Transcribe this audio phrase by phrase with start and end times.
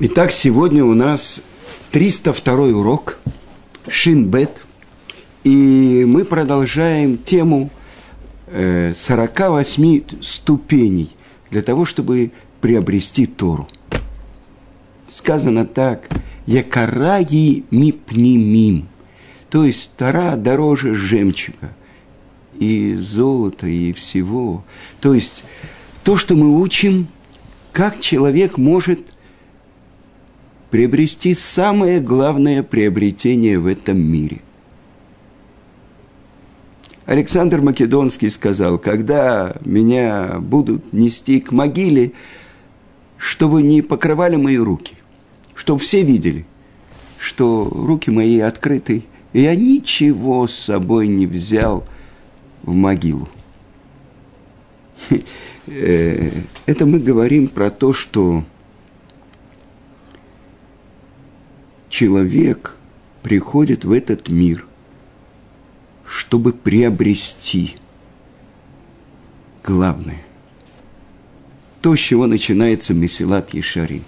[0.00, 1.42] Итак, сегодня у нас
[1.90, 3.18] 302 урок
[3.88, 4.60] Шинбет.
[5.42, 7.68] И мы продолжаем тему
[8.46, 11.10] 48 э, ступеней
[11.50, 12.30] для того, чтобы
[12.60, 13.66] приобрести Тору.
[15.10, 16.08] Сказано так,
[16.46, 18.86] «Якараи мипнимим»,
[19.50, 21.72] то есть Тора дороже жемчуга
[22.56, 24.62] и золота, и всего.
[25.00, 25.42] То есть
[26.04, 27.08] то, что мы учим,
[27.72, 29.00] как человек может–
[30.70, 34.40] приобрести самое главное приобретение в этом мире.
[37.06, 42.12] Александр Македонский сказал, когда меня будут нести к могиле,
[43.16, 44.94] чтобы не покрывали мои руки,
[45.54, 46.44] чтобы все видели,
[47.18, 51.84] что руки мои открыты, и я ничего с собой не взял
[52.62, 53.28] в могилу.
[55.70, 56.30] Э,
[56.64, 58.42] это мы говорим про то, что
[61.98, 62.76] человек
[63.24, 64.68] приходит в этот мир,
[66.06, 67.74] чтобы приобрести
[69.64, 70.22] главное.
[71.80, 74.02] То, с чего начинается Месилат Ешари.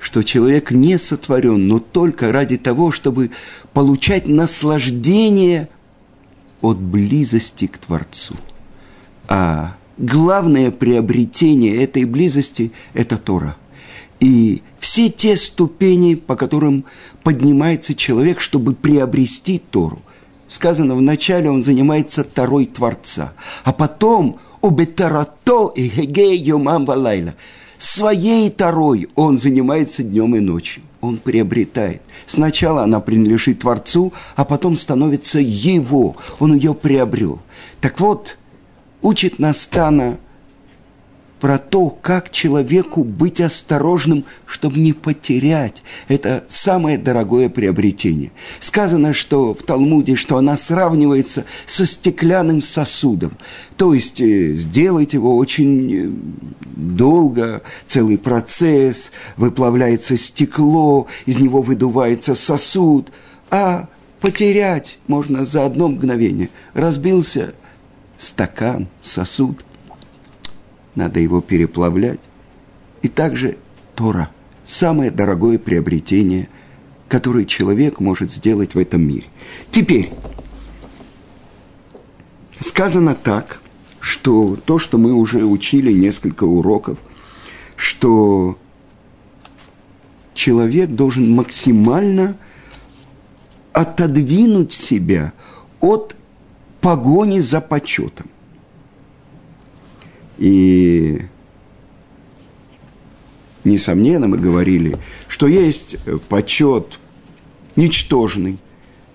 [0.00, 3.30] Что человек не сотворен, но только ради того, чтобы
[3.72, 5.68] получать наслаждение
[6.60, 8.34] от близости к Творцу.
[9.28, 13.56] А главное приобретение этой близости– это Тора–
[14.20, 16.84] и все те ступени, по которым
[17.22, 20.00] поднимается человек, чтобы приобрести Тору.
[20.48, 23.32] Сказано, вначале он занимается Торой Творца,
[23.64, 27.34] а потом обетарато и хеге йомам валайла.
[27.78, 30.82] Своей Торой он занимается днем и ночью.
[31.00, 32.00] Он приобретает.
[32.26, 36.16] Сначала она принадлежит Творцу, а потом становится его.
[36.38, 37.40] Он ее приобрел.
[37.80, 38.38] Так вот,
[39.02, 40.18] учит Настана
[41.40, 45.82] про то, как человеку быть осторожным, чтобы не потерять.
[46.08, 48.32] Это самое дорогое приобретение.
[48.60, 53.36] Сказано, что в Талмуде, что она сравнивается со стеклянным сосудом.
[53.76, 56.10] То есть э, сделать его очень э,
[56.74, 63.10] долго, целый процесс, выплавляется стекло, из него выдувается сосуд,
[63.50, 63.88] а
[64.20, 66.48] потерять можно за одно мгновение.
[66.72, 67.52] Разбился
[68.16, 69.62] стакан, сосуд–
[70.96, 72.20] надо его переплавлять.
[73.02, 73.56] И также
[73.94, 74.30] Тора–
[74.64, 76.48] самое дорогое приобретение,
[77.08, 79.26] которое человек может сделать в этом мире.
[79.70, 80.10] Теперь,
[82.60, 83.60] сказано так,
[84.00, 86.98] что то, что мы уже учили несколько уроков,
[87.76, 88.58] что
[90.34, 92.36] человек должен максимально
[93.72, 95.32] отодвинуть себя
[95.80, 96.16] от
[96.80, 98.28] погони за почетом.
[100.38, 101.22] И
[103.64, 104.96] несомненно мы говорили,
[105.28, 105.96] что есть
[106.28, 106.98] почет
[107.74, 108.58] ничтожный.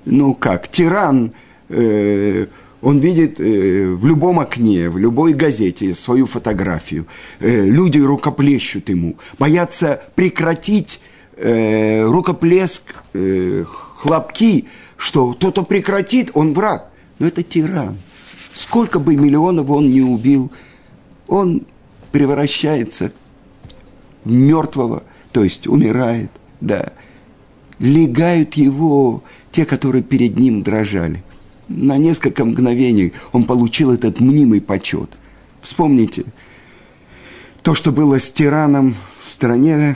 [0.06, 1.34] Ну как, тиран,
[1.70, 2.48] э,
[2.82, 7.06] он видит э, в любом окне, в любой газете свою фотографию.
[7.40, 11.02] Э, люди рукоплещут ему, боятся прекратить
[11.38, 14.66] э, рукоплеск, э, хлопки,
[14.98, 16.88] что кто-то прекратит, он враг.
[17.20, 18.00] Но это тиран.
[18.54, 20.52] Сколько бы миллионов он не убил–
[21.32, 21.66] он
[22.12, 23.14] превращается
[24.26, 26.92] в мертвого, то есть умирает, да.
[27.80, 31.24] Легают его те, которые перед ним дрожали.
[31.70, 35.10] На несколько мгновений он получил этот мнимый почет.
[35.62, 36.26] Вспомните,
[37.62, 39.96] то, что было с тираном в стране,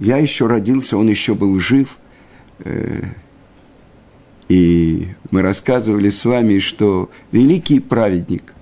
[0.00, 1.96] я еще родился, он еще был жив.
[2.58, 3.04] Э,
[4.48, 8.52] и мы рассказывали с вами, что великий праведник–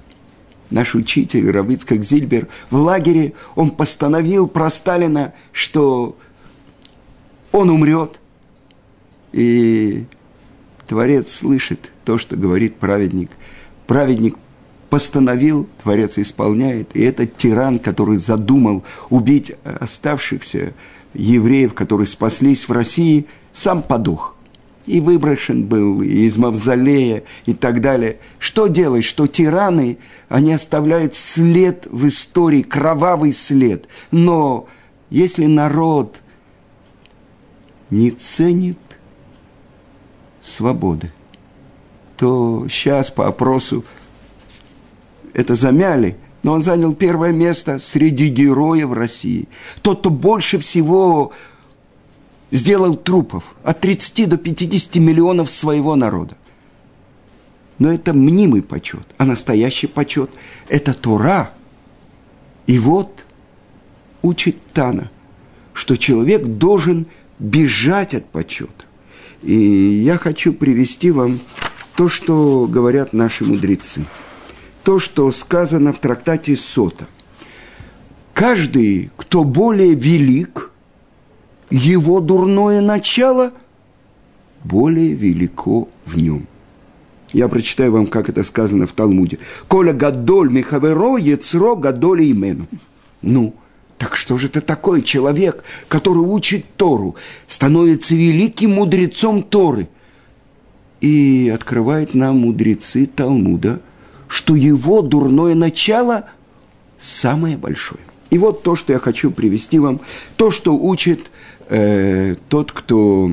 [0.71, 6.17] наш учитель Равицкак Зильбер, в лагере он постановил про Сталина, что
[7.53, 8.21] он умрет.
[9.33, 10.06] И
[10.87, 13.31] Творец слышит то, что говорит праведник.
[13.87, 14.37] Праведник
[14.91, 16.97] постановил, Творец исполняет.
[16.97, 20.73] И этот тиран, который задумал убить оставшихся
[21.15, 24.38] евреев, которые спаслись в России, сам подох
[24.88, 28.19] и выброшен был из мавзолея и так далее.
[28.38, 29.05] Что делать?
[29.05, 29.99] Что тираны,
[30.29, 33.87] они оставляют след в истории, кровавый след.
[34.11, 34.67] Но
[35.11, 36.20] если народ
[37.90, 38.79] не ценит
[40.40, 41.12] свободы,
[42.17, 43.84] то сейчас по опросу
[45.34, 49.49] это замяли, но он занял первое место среди героев России.
[49.82, 51.32] Тот, кто больше всего
[52.50, 56.37] сделал трупов от 30 до 50 миллионов своего народа.
[57.79, 60.31] Но это мнимый почет, а настоящий почет–
[60.69, 61.53] это Тора.
[62.67, 63.25] И вот
[64.23, 65.11] учит Тана,
[65.73, 67.06] что человек должен
[67.39, 68.85] бежать от почета.
[69.43, 71.39] И я хочу привести вам
[71.94, 74.05] то, что говорят наши мудрецы.
[74.83, 77.06] То, что сказано в трактате Сота.
[78.35, 80.73] Каждый, кто более велик,
[81.70, 83.53] его дурное начало
[84.65, 86.47] более велико в нем.
[87.32, 89.38] Я прочитаю вам, как это сказано в Талмуде.
[89.69, 92.67] «Коля гадоль михаверо, яцро гадоль имену».
[93.20, 93.55] Ну,
[93.99, 97.17] так что же это такое человек, который учит Тору,
[97.47, 99.88] становится великим мудрецом Торы?
[101.00, 103.81] И открывает нам мудрецы Талмуда,
[104.26, 106.25] что его дурное начало
[106.99, 108.00] самое большое.
[108.31, 110.00] И вот то, что я хочу привести вам,
[110.37, 111.31] то, что учит
[111.69, 113.31] э, тот, кто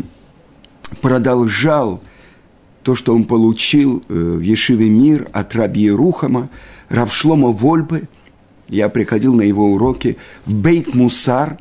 [1.02, 2.02] продолжал
[2.84, 6.50] то, что он получил э, в Ешиве Мир от Раби Рухама,
[6.90, 8.04] Равшлома Вольбы–
[8.68, 11.58] я приходил на его уроки в Бейт Мусар.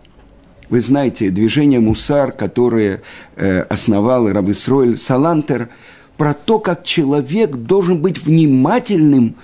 [0.71, 3.03] Вы знаете, движение Мусар, которое
[3.37, 5.69] э, основал Рабисроэль Салантер,
[6.17, 9.37] про то, как человек должен быть внимательным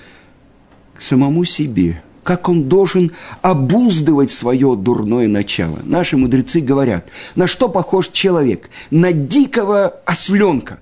[0.94, 3.12] к самому себе, как он должен
[3.42, 5.78] обуздывать свое дурное начало.
[5.84, 8.70] Наши мудрецы говорят, на что похож человек?
[8.90, 10.80] На дикого осленка.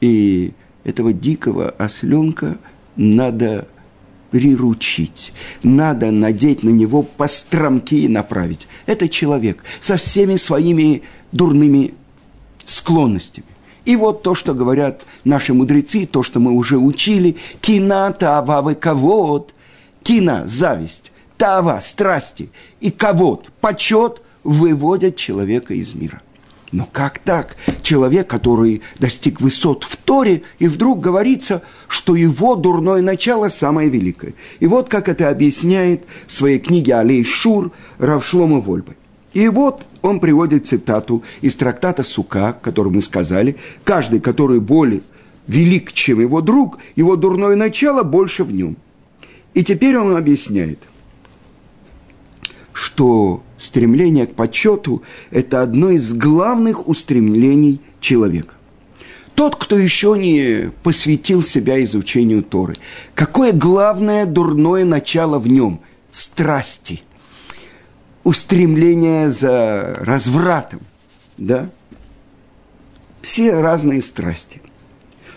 [0.00, 0.52] И
[0.84, 2.58] этого дикого осленка
[2.96, 3.68] надо
[4.30, 5.32] приручить.
[5.62, 8.66] Надо надеть на него постромки и направить.
[8.86, 11.94] Это человек со всеми своими дурными
[12.64, 13.46] склонностями.
[13.84, 19.52] И вот то, что говорят наши мудрецы, то, что мы уже учили, кина, тава, ковод,
[20.02, 22.50] кина, зависть, тава, страсти
[22.80, 26.20] и ковод, почет выводят человека из мира–
[26.72, 27.56] но как так?
[27.82, 34.32] Человек, который достиг высот в Торе, и вдруг говорится, что его дурное начало самое великое.
[34.58, 38.96] И вот как это объясняет в своей книге Алей Шур Равшлома Вольбы.
[39.34, 45.02] И вот он приводит цитату из трактата Сука, который мы сказали, каждый, который более
[45.46, 48.76] велик, чем его друг, его дурное начало больше в нем.
[49.54, 50.78] И теперь он объясняет–
[52.72, 58.54] что стремление к почету– это одно из главных устремлений человека.
[59.34, 62.74] Тот, кто еще не посвятил себя изучению Торы,
[63.14, 65.80] какое главное дурное начало в нем?
[66.10, 67.02] Страсти,
[68.24, 70.80] устремление за развратом,
[71.38, 71.70] да?
[73.22, 74.60] Все разные страсти.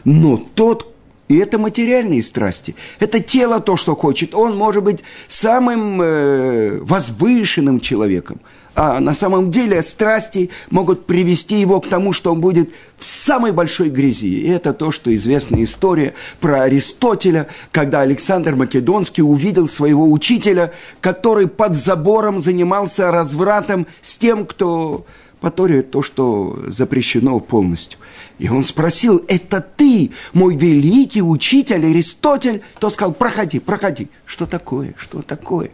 [0.04, 0.95] Но тот,
[1.28, 2.76] и это материальные страсти.
[3.00, 4.36] Это тело то, что хочет.
[4.36, 8.40] Он может быть самым э, возвышенным человеком.
[8.76, 13.54] А на самом деле страсти могут привести его к тому, что он будет в самой
[13.54, 14.42] большой грязи.
[14.42, 21.48] И это то, что известная история про Аристотеля, когда Александр Македонский увидел своего учителя, который
[21.48, 25.06] под забором занимался развратом с тем, кто
[25.46, 28.00] по Торе то, что запрещено полностью.
[28.40, 32.64] И он спросил, это ты, мой великий учитель Аристотель?
[32.80, 34.08] То сказал, проходи, проходи.
[34.26, 35.70] Что такое, что такое?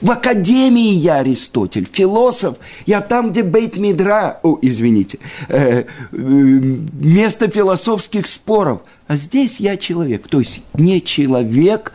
[0.00, 2.58] В академии я Аристотель, философ.
[2.86, 5.18] Я там, где Бейт Мидра, о, извините,
[5.48, 8.82] э, э, место философских споров.
[9.08, 10.28] А здесь я человек.
[10.28, 11.92] То есть не человек,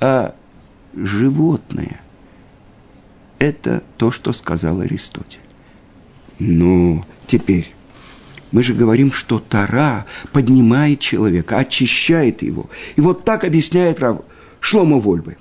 [0.00, 0.34] а
[0.92, 2.02] животное.
[3.38, 5.40] Это то, что сказал Аристотель.
[6.44, 7.72] Ну, теперь
[8.50, 12.68] мы же говорим, что Тара поднимает человека, очищает его.
[12.96, 14.22] И вот так объясняет Рав
[14.58, 15.36] Шлома Вольбы.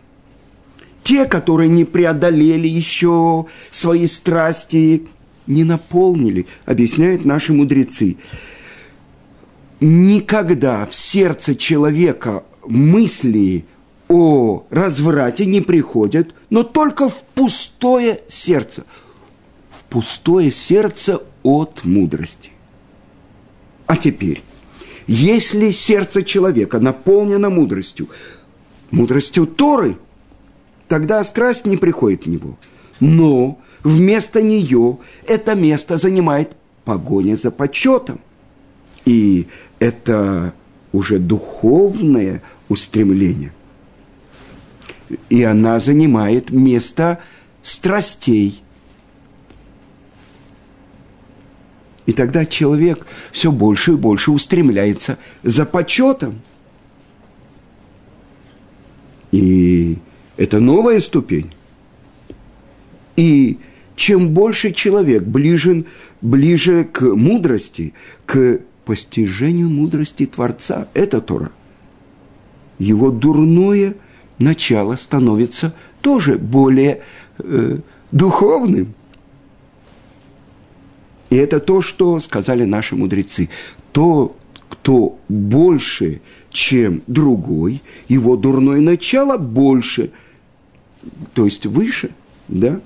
[1.04, 5.08] Те, которые не преодолели еще свои страсти,
[5.48, 8.18] не наполнили, объясняют наши мудрецы.
[9.80, 13.66] Никогда в сердце человека мысли
[14.08, 18.86] о разврате не приходят, но только в пустое сердце.
[19.92, 22.52] Пустое сердце от мудрости.
[23.88, 24.42] А теперь,
[25.06, 28.08] если сердце человека наполнено мудростью,
[28.90, 29.98] мудростью Торы,
[30.88, 32.58] тогда страсть не приходит в него.
[33.02, 36.54] Но вместо нее это место занимает
[36.86, 38.22] погоня за почетом.
[39.04, 39.48] И
[39.80, 40.54] это
[40.94, 43.52] уже духовное устремление.
[45.28, 47.20] И она занимает место
[47.62, 48.64] страстей–
[52.06, 56.42] И тогда человек все больше и больше устремляется за почетом.
[59.32, 59.98] И
[60.38, 61.52] это новая ступень.
[63.16, 63.60] И
[63.96, 65.86] чем больше человек ближе,
[66.22, 67.94] ближе к мудрости,
[68.26, 71.52] к постижению мудрости Творца, это Тора,
[72.80, 73.96] его дурное
[74.40, 77.02] начало становится тоже более
[77.38, 77.78] э,
[78.12, 78.96] духовным.
[81.32, 83.50] И это то, что сказали наши мудрецы.
[83.94, 84.36] То,
[84.70, 86.22] кто больше,
[86.52, 90.12] чем другой, его дурное начало больше,
[91.34, 92.12] то есть выше,
[92.50, 92.82] да?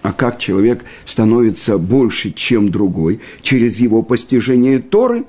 [0.00, 5.26] А как человек становится больше, чем другой, через его постижение Торы?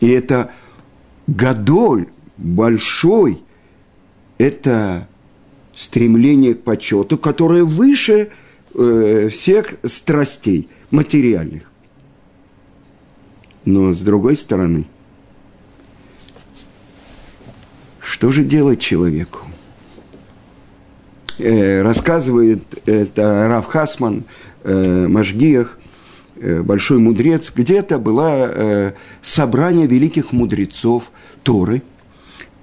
[0.00, 0.52] И это
[1.26, 3.42] гадоль большой,
[4.36, 5.08] это
[5.74, 8.30] стремление к почету, которое выше
[8.74, 11.70] э, всех страстей материальных.
[13.64, 14.86] Но с другой стороны,
[18.00, 19.40] что же делать человеку?
[21.38, 24.24] Э, рассказывает это Раф Хасман,
[24.62, 25.78] э, Машгиях,
[26.36, 31.10] э, большой мудрец, где-то было э, собрание великих мудрецов
[31.42, 31.82] Торы,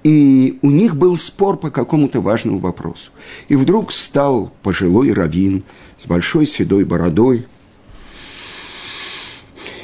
[0.02, 3.10] и у них был спор по какому-то важному вопросу.
[3.48, 5.64] И вдруг стал пожилой раввин
[5.98, 7.46] с большой седой бородой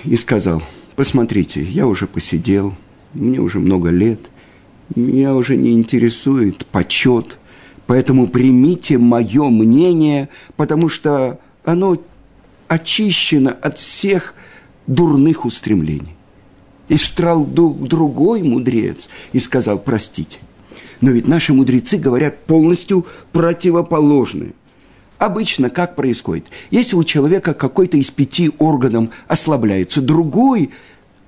[0.05, 0.63] и сказал–
[0.99, 2.75] посмотрите, я уже посидел,
[3.15, 4.19] мне уже много лет,
[4.97, 7.39] меня уже не интересует почет,
[7.87, 11.99] поэтому примите мое мнение, потому что оно
[12.67, 14.35] очищено от всех
[14.89, 16.17] дурных устремлений.
[16.89, 20.39] И встрал другой мудрец и сказал, простите.
[21.01, 24.53] Но ведь наши мудрецы говорят полностью противоположное.
[25.19, 26.47] Обычно как происходит?
[26.71, 30.71] Если у человека какой-то из пяти органов ослабляется, другой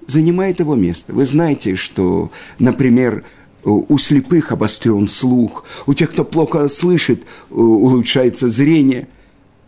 [0.06, 1.12] занимает его место.
[1.12, 3.24] Вы знаете, что, например,
[3.64, 9.08] у слепых обострен слух, у тех, кто плохо слышит, улучшается зрение.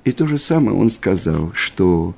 [0.04, 2.14] И то же самое он сказал, что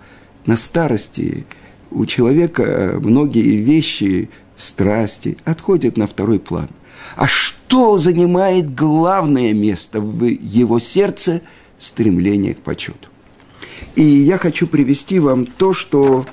[0.47, 1.45] на старости
[1.94, 6.68] у человека многие вещи, страсти отходят на второй план.
[7.16, 11.40] А что занимает главное место в его сердце–
[11.78, 13.08] стремление к почету.
[13.94, 16.26] И я хочу привести вам то, что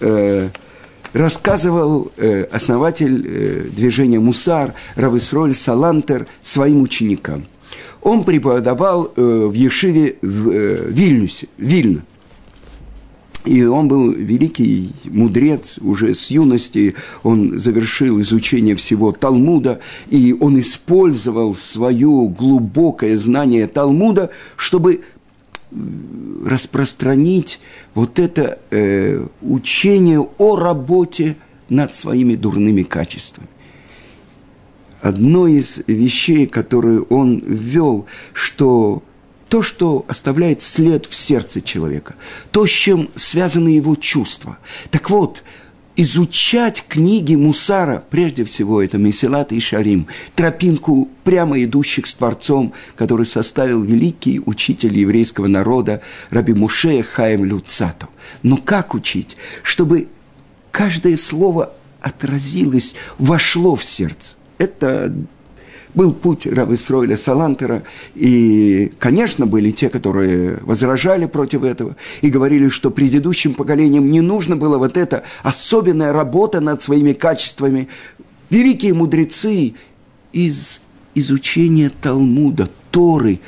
[0.00, 0.48] э,
[1.12, 7.44] рассказывал э, основатель э, движения Мусар Рависроль Салантер своим ученикам.
[8.00, 12.04] Он преподавал э, в Ешиве в э, Вильнюсе, Вильно.
[13.44, 20.58] И он был великий мудрец, уже с юности он завершил изучение всего Талмуда, и он
[20.60, 25.76] использовал свое глубокое знание Талмуда, чтобы э,
[26.46, 27.60] распространить
[27.94, 31.36] вот это э, учение о работе
[31.68, 33.48] над своими дурными качествами.
[35.02, 39.02] Одно из вещей, которые он ввел, что
[39.54, 42.16] то, что оставляет след в сердце человека,
[42.50, 44.58] то, с чем связаны его чувства.
[44.90, 45.44] Так вот,
[45.94, 53.26] изучать книги Мусара, прежде всего это Месилат и Шарим, тропинку прямо идущих с Творцом, который
[53.26, 58.08] составил великий учитель еврейского народа Раби Мушея Хаем Люцату.
[58.42, 59.36] Но как учить?
[59.62, 60.08] Чтобы
[60.72, 64.34] каждое слово отразилось, вошло в сердце.
[64.58, 65.14] Это
[65.94, 67.84] был путь Рависройля Салантера,
[68.14, 74.56] и, конечно, были те, которые возражали против этого и говорили, что предыдущим поколениям не нужно
[74.56, 77.88] было вот эта особенная работа над своими качествами.
[78.50, 79.74] Великие мудрецы
[80.32, 80.82] из
[81.14, 83.40] изучения Талмуда, Торы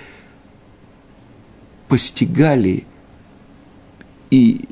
[1.89, 2.85] постигали
[4.31, 4.63] и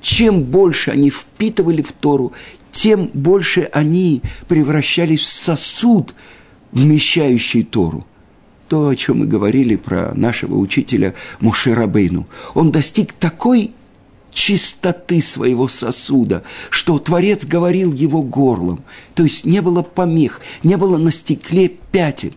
[0.00, 2.32] чем больше они впитывали в Тору,
[2.70, 6.14] тем больше они превращались в сосуд–
[6.74, 8.04] вмещающий Тору.
[8.68, 12.26] То, о чем мы говорили про нашего учителя Мушерабейну.
[12.54, 13.72] Он достиг такой
[14.32, 18.82] чистоты своего сосуда, что Творец говорил его горлом.
[19.14, 22.32] То есть не было помех, не было на стекле пятен.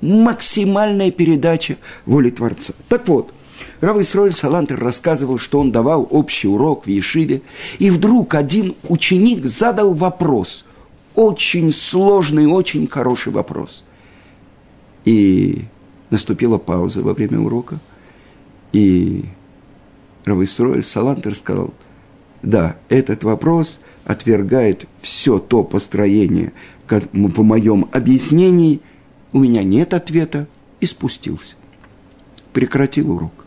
[0.00, 1.76] Максимальная передача
[2.06, 2.72] воли Творца.
[2.88, 3.32] Так вот,
[3.80, 7.42] Рав Исроэль Салантер рассказывал, что он давал общий урок в Ешиве,
[7.78, 10.64] и вдруг один ученик задал вопрос–
[11.20, 13.84] очень сложный, очень хороший вопрос.
[15.04, 15.66] И
[16.08, 17.78] наступила пауза во время урока,
[18.72, 19.26] и
[20.24, 21.74] Рависрой Салантер сказал,
[22.42, 26.54] да, этот вопрос отвергает все то построение,
[26.88, 28.80] по моем объяснении,
[29.34, 30.48] у меня нет ответа,
[30.80, 31.56] и спустился.
[32.54, 33.44] Прекратил урок.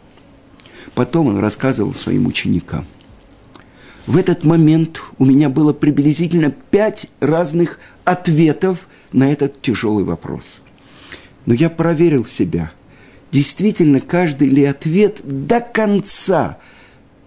[0.94, 2.86] Потом он рассказывал своим ученикам–
[4.05, 10.62] в этот момент у меня было приблизительно пять разных ответов на этот тяжелый вопрос.
[11.45, 12.72] Но я проверил себя.
[13.31, 16.57] Действительно, каждый ли ответ до конца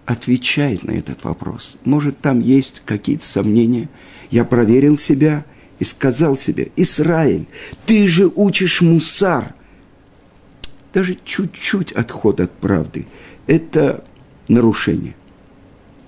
[0.05, 1.77] отвечает на этот вопрос.
[1.85, 3.89] Может, там есть какие-то сомнения.
[4.31, 5.45] Я проверил себя
[5.79, 7.47] и сказал себе, Израиль,
[7.87, 9.55] ты же учишь мусар.
[10.93, 13.07] даже чуть-чуть отход от правды–
[13.47, 14.05] это
[14.49, 15.15] нарушение.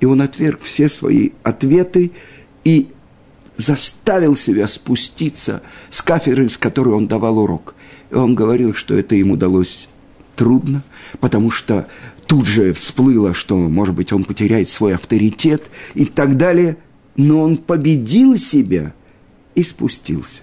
[0.01, 2.13] И он отверг все свои ответы
[2.65, 2.89] и
[3.57, 7.75] заставил себя спуститься с кафедры, с которой он давал урок.
[8.11, 9.89] И он говорил, что это ему удалось
[10.37, 10.83] трудно,
[11.21, 11.89] потому что
[12.27, 15.65] тут же всплыло, что, может быть, он потеряет свой авторитет
[15.95, 16.77] и так далее.
[17.17, 18.95] Но он победил себя
[19.57, 20.43] и спустился.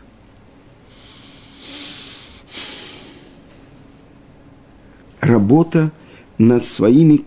[5.22, 5.92] Работа
[6.38, 7.24] над своими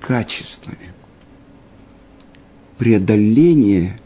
[0.00, 0.92] качествами.
[2.80, 4.00] Преодоление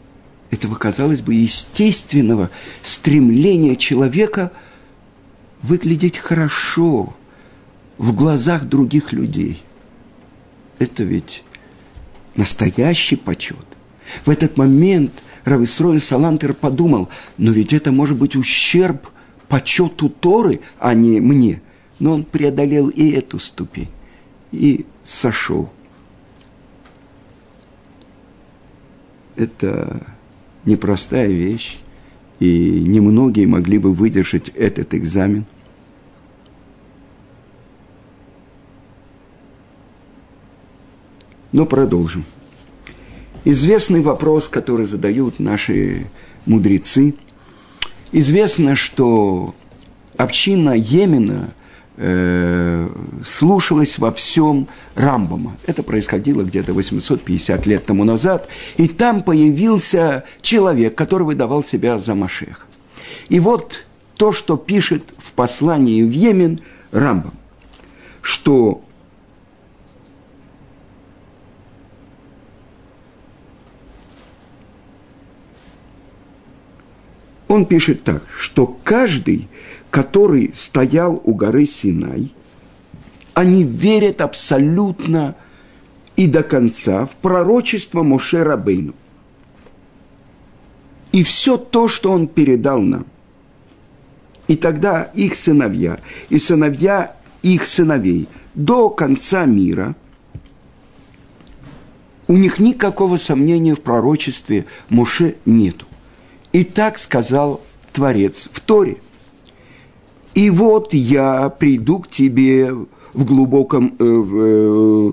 [0.51, 2.49] этого, казалось бы, естественного
[2.83, 4.51] стремления человека
[5.61, 7.15] выглядеть хорошо
[7.97, 9.63] в глазах других людей.
[10.77, 11.45] Это ведь
[12.35, 13.65] настоящий почет.
[14.25, 19.07] В этот момент Рависрой Салантер подумал, но ведь это может быть ущерб
[19.47, 21.61] почету Торы, а не мне.
[21.99, 23.87] Но он преодолел и эту ступень
[24.51, 25.69] и сошел.
[29.35, 30.05] Это
[30.65, 31.77] непростая вещь,
[32.39, 35.45] и немногие могли бы выдержать этот экзамен.
[41.51, 42.25] Но продолжим.
[43.45, 46.07] Известный вопрос, который задают наши
[46.45, 47.15] мудрецы.
[48.11, 49.55] Известно, что
[50.17, 51.53] община Йемена–
[51.97, 52.89] э,
[53.23, 55.57] слушалась во всем Рамбама.
[55.65, 58.47] Это происходило где-то 850 лет тому назад.
[58.77, 62.67] И там появился человек, который выдавал себя за Машех.
[63.29, 63.85] И вот
[64.17, 66.61] то, что пишет в послании в Йемен
[66.91, 67.33] Рамбам,
[68.21, 68.84] что
[77.55, 79.47] он пишет так, что каждый
[79.95, 82.33] который стоял у горы Синай,
[83.33, 85.37] они верят абсолютно
[86.17, 88.93] и до конца в пророчество Моше Рабейну.
[91.13, 93.05] И все то, что он передал нам.
[94.49, 99.95] И тогда их сыновья и сыновья их сыновей до конца мира,
[102.27, 105.85] у них никакого сомнения в пророчестве Моше нету.
[106.55, 107.59] И так сказал
[107.91, 108.95] Творец в Торе.
[110.35, 115.11] И вот я приду к тебе в глубоком, э, в, э,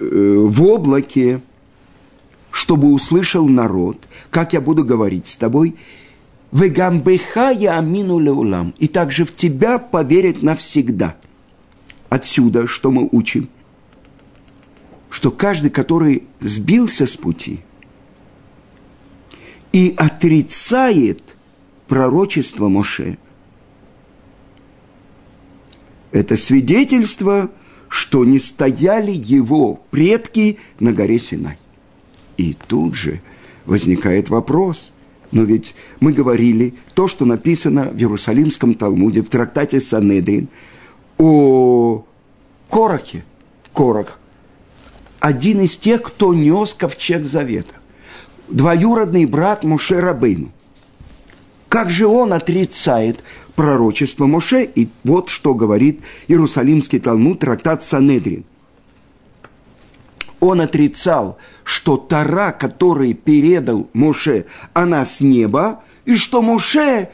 [0.00, 1.42] э, облаке,
[2.50, 3.98] чтобы услышал народ,
[4.30, 5.76] как я буду говорить с тобой,
[6.52, 11.16] «Вегамбеха я амину леулам» и также в тебя поверят навсегда.
[12.08, 13.50] Отсюда, что мы учим?
[15.10, 17.60] Что каждый, который сбился с пути
[19.72, 21.22] и отрицает
[21.86, 23.18] пророчество Моше–
[26.10, 27.50] это свидетельство,
[27.88, 31.58] что не стояли его предки на горе Синай.
[32.36, 33.20] И тут же
[33.66, 34.92] возникает вопрос,
[35.32, 40.48] но ведь мы говорили то, что написано в Иерусалимском Талмуде, в трактате Санедрин,
[41.18, 42.04] о
[42.70, 43.24] Корохе,
[43.72, 44.18] Корох,
[45.20, 47.74] один из тех, кто нес ковчег завета,
[48.50, 50.50] двоюродный брат Муше Рабейну.
[51.68, 53.22] Как же он отрицает
[53.54, 58.44] пророчество Моше, и вот что говорит Иерусалимский Талмуд, трактат Санедрин.
[60.40, 67.10] Он отрицал, что Тара, который передал Моше, она с неба, и что Моше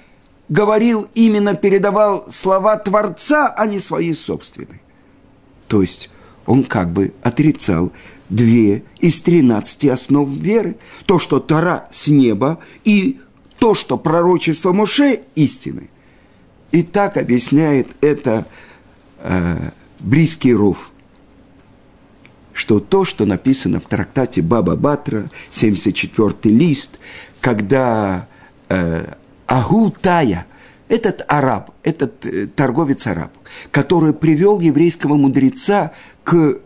[0.49, 4.81] говорил, именно передавал слова Творца, а не свои собственные.
[5.69, 6.11] То есть
[6.47, 7.91] он как бы отрицал
[8.35, 10.77] две из тринадцати основ веры.
[11.07, 13.21] То, что Тара с неба, и
[13.59, 15.89] то, что пророчество Моше истины.
[16.73, 18.47] И так объясняет это
[19.21, 19.71] э,
[20.01, 20.91] Бриский Руф,
[22.53, 26.99] что то, что написано в трактате Баба Батра, 74-й лист,
[27.41, 28.27] когда
[28.69, 29.15] э,
[29.47, 30.47] Агутая,
[30.89, 33.33] этот араб, этот э, торговец-араб,
[33.71, 35.93] который привел еврейского мудреца
[36.25, 36.59] к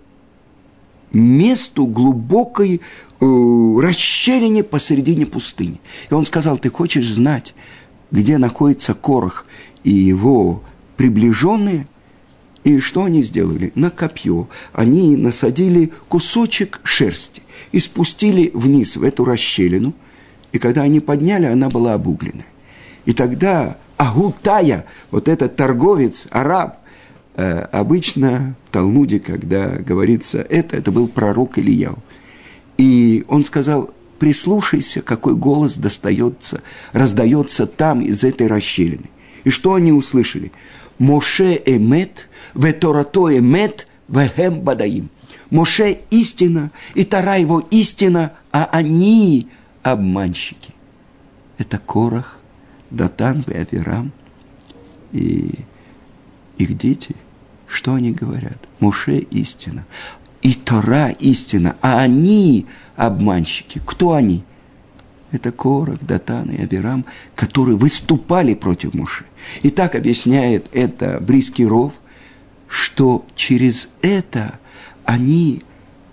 [1.13, 2.81] месту глубокой
[3.21, 5.81] э, расщелине посередине пустыни.
[6.11, 7.55] И он сказал, ты хочешь знать,
[8.11, 9.47] где находится Корох,
[9.85, 10.63] и его
[10.97, 11.87] приближенные,
[12.65, 13.73] и что они сделали?
[13.75, 17.43] На копье они насадили кусочек шерсти
[17.73, 19.95] и спустили вниз в эту расщелину,
[20.53, 22.45] и когда они подняли, она была обуглена.
[23.05, 26.79] И тогда Агутая, вот этот торговец, араб,
[27.39, 31.99] обычно в Талмуде, когда говорится это, это был пророк Ильяу.
[32.77, 39.11] И он сказал, прислушайся, какой голос достается, раздается там из этой расщелины.
[39.45, 40.51] И что они услышали?
[40.99, 45.11] Моше эмет, веторато эмет, вехем бадаим.
[45.51, 49.49] Моше истина, и Тара его истина, а они
[49.83, 50.73] обманщики.
[51.57, 52.39] Это Корах,
[52.91, 53.79] Датан и
[55.13, 55.55] и
[56.59, 57.15] их дети.
[57.69, 58.59] Что они говорят?
[58.81, 59.85] Моше истина,
[60.43, 63.81] и Тора истина, а они обманщики.
[63.85, 64.43] Кто они?
[65.31, 67.05] Это Корах, Датан и Абирам,
[67.35, 69.27] которые выступали против Муши.
[69.63, 71.93] И так объясняет это Близкий Ров,
[72.67, 74.59] что через это
[75.05, 75.63] они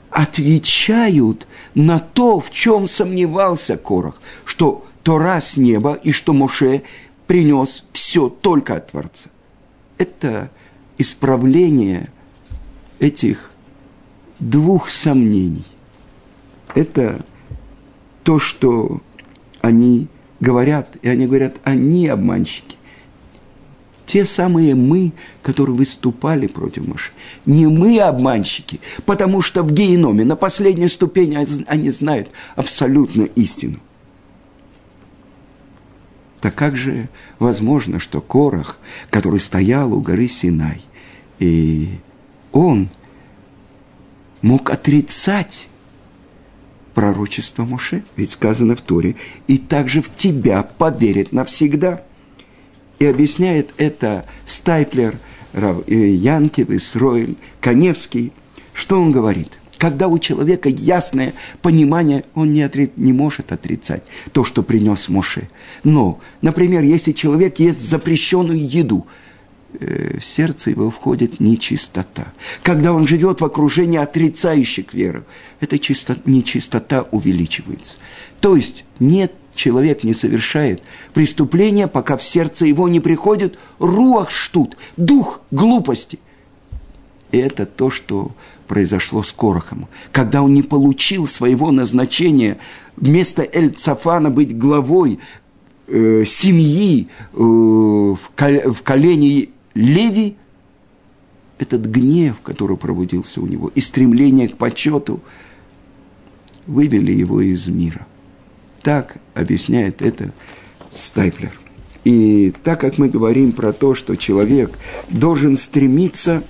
[0.09, 6.83] отвечают на то, в чем сомневался Корах, что Тора с неба и что Моше
[7.27, 9.29] принес все только от Творца.
[9.97, 10.49] Это
[10.97, 12.09] исправление
[12.99, 13.51] этих
[14.39, 15.65] двух сомнений.
[16.73, 17.23] Это
[18.23, 19.01] то, что
[19.61, 20.07] они
[20.39, 22.75] говорят, и они говорят, они обманщики.
[24.05, 27.11] Те самые мы, которые выступали против Моше.
[27.45, 33.79] Не мы обманщики, потому что в геноме на последней ступени они знают абсолютно истину.
[36.45, 38.77] Так как же возможно, что Корах,
[39.09, 40.83] который стоял у горы Синай,
[41.39, 41.89] и
[42.51, 42.89] он
[44.43, 45.67] мог отрицать
[46.93, 49.15] пророчество Моше, ведь сказано в Торе,
[49.47, 52.03] и также в тебя поверит навсегда.
[52.99, 55.17] И объясняет это Стайплер,
[55.53, 58.31] э, Янкев, Исроиль, Коневский.
[58.71, 59.57] Что он говорит?
[59.77, 62.91] Когда у человека ясное понимание, он не, отри...
[62.95, 65.49] не может отрицать то, что принес Моше.
[65.83, 69.07] Но, например, если человек ест запрещенную еду–
[69.79, 72.33] Э, в сердце его входит нечистота.
[72.63, 75.23] Когда он живет в окружении отрицающих веру,
[75.59, 77.97] эта чисто, нечистота увеличивается.
[78.41, 80.81] То есть нет, человек не совершает
[81.13, 86.19] преступления, пока в сердце его не приходит руах штут, дух глупости.
[87.35, 88.31] И это то, что
[88.65, 89.89] произошло с Корохом.
[90.13, 92.59] Когда он не получил своего назначения,
[92.95, 95.19] вместо Эль-Цафана быть главой
[95.87, 100.37] э, семьи э, в, кол- в колене Леви,
[101.57, 105.19] этот гнев, который пробудился у него, и стремление к почету,
[106.67, 108.07] вывели его из мира.
[108.81, 110.31] Так объясняет это
[110.93, 111.51] Стайплер.
[112.05, 114.71] И так как мы говорим про то, что человек
[115.09, 116.43] должен стремиться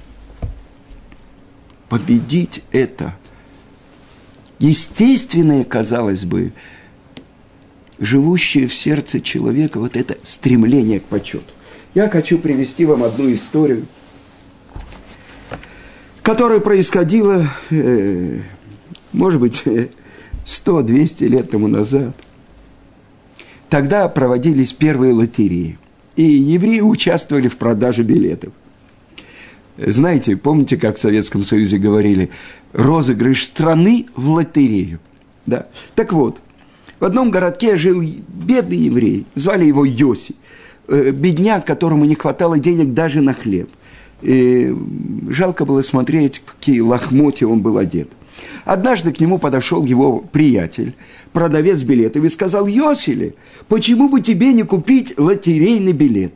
[1.90, 3.16] победить это,
[4.60, 6.54] естественное, казалось бы,
[8.00, 11.46] живущее в сердце человека, вот это стремление к почету.
[11.94, 13.86] Я хочу привести вам одну историю,
[16.22, 18.42] которая происходила, э,
[19.14, 19.64] может быть,
[20.46, 22.16] 100-200 лет тому назад.
[23.70, 25.78] Тогда проводились первые лотереи,
[26.16, 28.54] и евреи участвовали в продаже билетов.
[29.78, 32.30] Знаете, помните, как в Советском Союзе говорили,
[32.74, 35.00] розыгрыш страны в лотерею.
[35.46, 35.68] Да.
[35.96, 36.40] Так вот,
[37.00, 40.36] в одном городке жил бедный еврей, звали его Йоси.
[40.88, 43.70] Э, бедняк, которому не хватало денег даже на хлеб.
[44.22, 44.74] И
[45.30, 48.10] жалко было смотреть, какие лохмотья он был одет.
[48.66, 50.94] Однажды к нему подошел его приятель,
[51.34, 53.36] продавец билетов, и сказал, «Йосили,
[53.68, 56.34] почему бы тебе не купить лотерейный билет?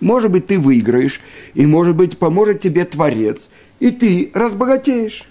[0.00, 1.20] Может быть, ты выиграешь,
[1.54, 5.24] и, может быть, поможет тебе Творец, и ты разбогатеешь».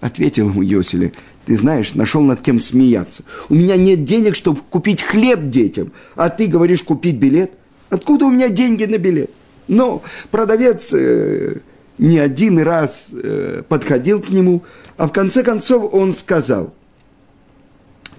[0.00, 1.12] Ответил ему Йосили,
[1.46, 3.22] ты знаешь, нашел над кем смеяться.
[3.48, 7.52] У меня нет денег, чтобы купить хлеб детям, а ты говоришь купить билет–
[7.92, 9.30] Откуда у меня деньги на билет?
[9.68, 11.58] Но продавец э,
[11.98, 14.62] не один раз э, подходил к нему,
[14.96, 16.72] а в конце концов он сказал,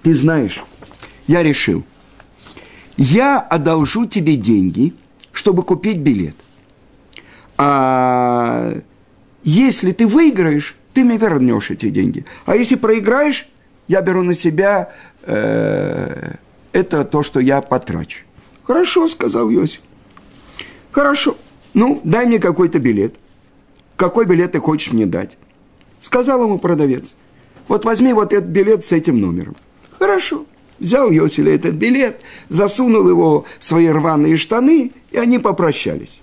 [0.02, 0.62] ты знаешь,
[1.26, 1.82] я решил,
[2.96, 4.94] я одолжу тебе деньги,
[5.34, 6.36] чтобы купить билет.
[7.58, 8.80] А
[9.42, 12.24] если ты выиграешь, ты мне вернешь эти деньги.
[12.46, 13.46] А если проиграешь,
[13.88, 14.92] я беру на себя
[15.22, 16.36] э,
[16.72, 18.24] это то, что я потрачу.
[18.62, 19.80] Хорошо, сказал Йосиф.
[20.92, 21.36] Хорошо.
[21.74, 23.16] Ну, дай мне какой-то билет.
[23.96, 25.36] Какой билет ты хочешь мне дать?
[26.00, 27.14] Сказал ему продавец.
[27.68, 29.56] Вот возьми вот этот билет с этим номером.
[29.98, 30.46] Хорошо.
[30.78, 36.22] Взял Йоселя этот билет, засунул его в свои рваные штаны, и они попрощались.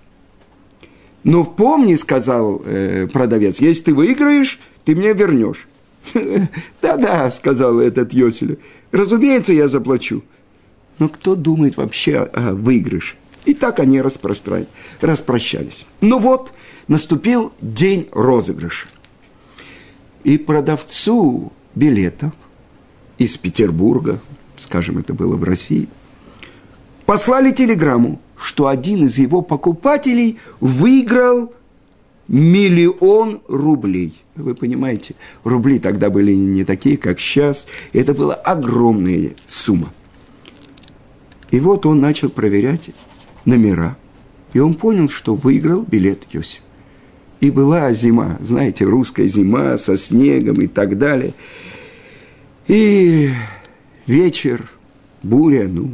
[1.23, 5.65] Но помни, сказал э, продавец, если ты выиграешь, ты мне вернешь.
[6.82, 8.60] Да-да, сказал этот Йосель.
[8.91, 10.23] Разумеется, я заплачу.
[10.99, 13.15] Но кто думает вообще о выигрыше?
[13.45, 15.86] И так они распрощались.
[16.01, 16.51] Ну вот,
[16.89, 18.88] наступил день розыгрыша.
[20.25, 22.34] И продавцу билетов
[23.17, 24.19] из Петербурга,
[24.58, 25.88] скажем, это было в России,
[27.06, 31.54] послали телеграмму, что один из его покупателей выиграл
[32.27, 34.15] миллион рублей.
[34.36, 37.67] Вы понимаете, рубли тогда были не такие, как сейчас.
[37.93, 39.93] Это была огромная сумма.
[41.51, 42.89] И вот он начал проверять
[43.45, 43.95] номера.
[44.54, 46.62] И он понял, что выиграл билет Йосиф.
[47.41, 51.34] И была зима, знаете, русская зима со снегом и так далее.
[52.67, 53.30] И
[54.08, 54.69] вечер,
[55.21, 55.91] буря, ну.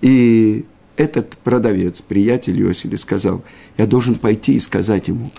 [0.00, 0.64] И
[1.02, 3.42] этот продавец, приятель Йосифа, сказал,
[3.76, 5.30] я должен пойти и сказать ему,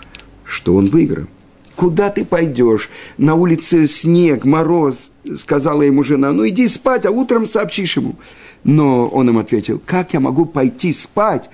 [0.43, 1.27] что он выиграл.
[1.75, 2.89] Куда ты пойдешь?
[3.17, 6.31] На улице снег, мороз, сказала ему жена.
[6.31, 8.15] Ну иди спать, а утром сообщишь ему.
[8.63, 11.49] Но он им ответил, как я могу пойти спать?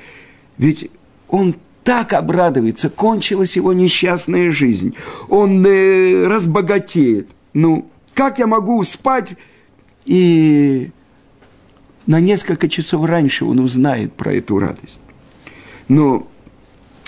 [0.57, 0.91] Ведь
[1.29, 4.95] он так обрадуется, кончилась его несчастная жизнь.
[5.29, 7.29] Он э, разбогатеет.
[7.53, 9.35] Ну, как я могу спать
[10.05, 10.91] и
[12.09, 14.99] на несколько часов раньше он узнает про эту радость?
[15.87, 16.27] Но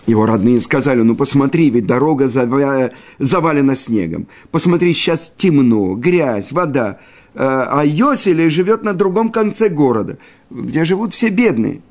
[0.06, 4.28] его родные сказали, ну посмотри, ведь дорога завалена снегом.
[4.52, 7.00] Посмотри, сейчас темно, грязь, вода.
[7.34, 10.20] Э, а Йосели живет на другом конце города,
[10.52, 11.82] где живут все бедные.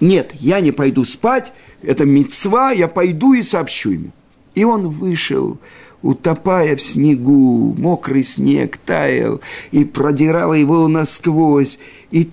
[0.00, 4.10] Нет, я не пойду спать, это мецва, я пойду и сообщу ему.
[4.56, 5.58] И он вышел,
[6.02, 11.78] утопая в снегу, мокрый снег таял и продирал его насквозь.
[12.10, 12.28] И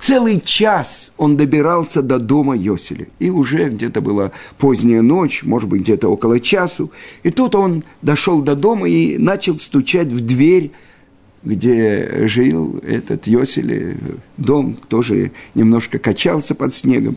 [0.00, 3.06] целый час он добирался до дома Йоселя.
[3.18, 6.90] И уже где-то была поздняя ночь, может быть, где-то около часу.
[7.22, 10.72] И тут он дошел до дома и начал стучать в дверь
[11.44, 13.98] где жил этот Йосели,
[14.38, 17.16] дом тоже немножко качался под снегом.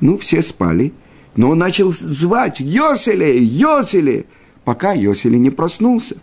[0.00, 0.92] Ну, все спали,
[1.36, 3.38] но он начал звать «Йосели!
[3.38, 4.26] Йосели!»
[4.64, 6.16] пока Йосели не проснулся.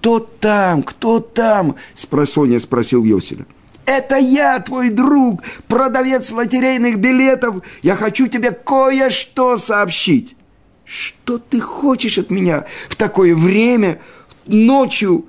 [0.00, 0.82] «Кто там?
[0.82, 3.46] Кто там?»– спросоня спросил Йоселя.
[3.86, 7.56] «Это я, твой друг, продавец лотерейных билетов.
[7.82, 10.36] Я хочу тебе кое-что сообщить».
[10.84, 14.00] «Что ты хочешь от меня в такое время,
[14.46, 15.26] ночью?»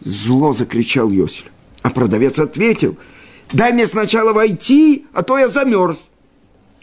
[0.00, 1.50] Зло закричал Йосель.
[1.82, 2.96] А продавец ответил,
[3.52, 6.08] дай мне сначала войти, а то я замерз.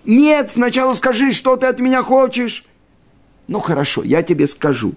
[0.06, 2.66] Нет, сначала скажи, что ты от меня хочешь.
[3.50, 4.94] Ну хорошо, я тебе скажу.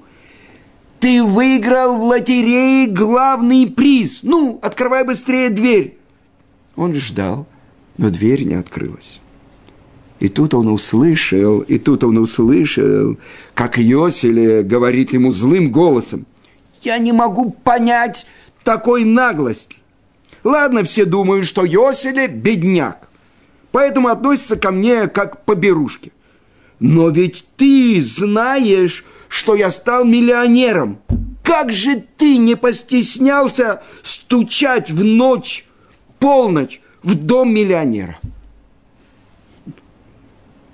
[1.00, 4.20] Ты выиграл в лотерее главный приз.
[4.22, 5.95] Ну, открывай быстрее дверь.
[6.76, 7.46] Он ждал,
[7.98, 9.20] но дверь не открылась.
[10.20, 13.18] И тут он услышал, и тут он услышал,
[13.54, 16.26] как Йоселе говорит ему злым голосом–
[16.86, 18.26] я не могу понять
[18.62, 19.76] такой наглости.
[20.44, 23.08] Ладно, все думают, что Йоселе бедняк,
[23.72, 26.12] поэтому относится ко мне как по берушке.
[26.78, 31.00] Но ведь ты знаешь, что я стал миллионером.
[31.42, 35.65] Как же ты не постеснялся стучать в ночь,
[36.26, 38.18] полночь, в дом миллионера?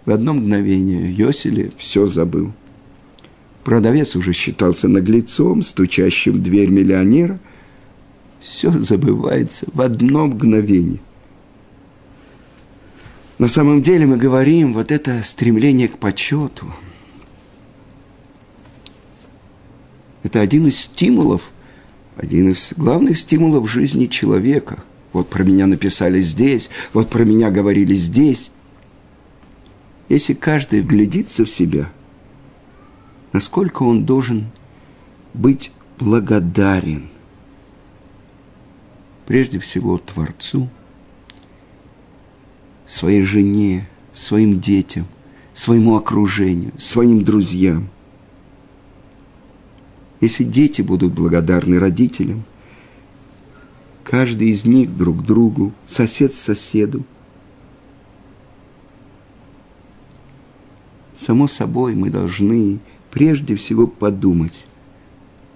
[0.07, 2.53] В одно мгновение Йосели все забыл.
[3.63, 7.39] Продавец уже считался наглецом, стучащим в дверь миллионера.
[8.41, 11.01] Все забывается в одно мгновение.
[13.39, 16.73] На самом деле мы говорим, вот это стремление к почету,
[20.23, 21.51] это один из стимулов,
[22.17, 24.83] один из главных стимулов жизни человека.
[25.13, 28.51] Вот про меня написали здесь, вот про меня говорили здесь.
[30.09, 31.91] Если каждый вглядится в себя–
[33.33, 34.47] насколько он должен
[35.35, 37.09] быть благодарен
[39.27, 40.69] прежде всего Творцу,
[42.87, 45.07] своей жене, своим детям,
[45.55, 47.89] своему окружению, своим друзьям.
[50.21, 52.45] Если дети будут благодарны родителям,
[54.05, 57.05] каждый из них друг другу, сосед соседу,
[61.15, 64.67] само собой мы должны прежде всего подумать.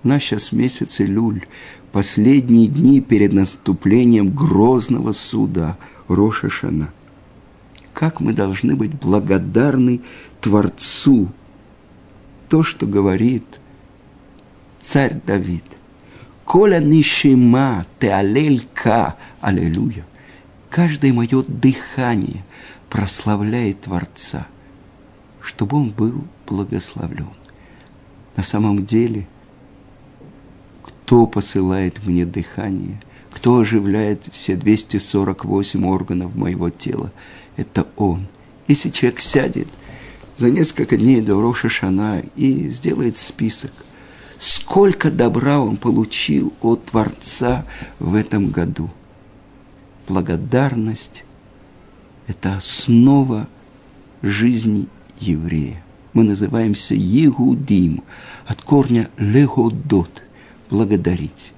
[0.03, 1.45] У нас сейчас месяц Илюль,
[1.91, 5.77] последние дни перед наступлением грозного суда
[6.09, 6.93] Роша Шана.
[7.93, 10.03] Как мы должны быть благодарны
[10.41, 11.29] Творцу,
[12.49, 13.45] то, что говорит
[14.79, 15.65] царь Давид.
[16.47, 20.07] Коля нишима те алелька, аллилуйя.
[20.71, 22.45] Каждое мое дыхание
[22.89, 24.47] прославляет Творца,
[25.43, 26.15] чтобы он был
[26.47, 27.31] благословлен.
[28.37, 29.27] На самом деле,
[30.85, 33.01] кто посылает мне дыхание,
[33.33, 37.11] кто оживляет все 248 органов моего тела,
[37.57, 38.29] это Он.
[38.69, 39.67] Если человек сядет
[40.37, 43.73] за несколько дней до Роша и сделает список,
[44.39, 47.65] сколько добра он получил от Творца
[47.99, 48.91] в этом году.
[50.09, 51.25] Благодарность–
[52.27, 53.49] это основа
[54.23, 55.83] жизни еврея.
[56.13, 58.03] Мы называемся Егудим,
[58.47, 60.23] от корня легодот–
[60.71, 61.53] благодарить.